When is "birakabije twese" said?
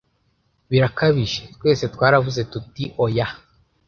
0.69-1.83